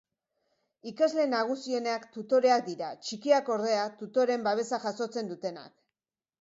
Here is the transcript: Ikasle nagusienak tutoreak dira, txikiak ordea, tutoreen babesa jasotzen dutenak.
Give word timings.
Ikasle 0.91 1.25
nagusienak 1.33 2.07
tutoreak 2.15 2.65
dira, 2.71 2.89
txikiak 3.05 3.53
ordea, 3.59 3.87
tutoreen 4.03 4.51
babesa 4.51 4.83
jasotzen 4.89 5.35
dutenak. 5.35 5.73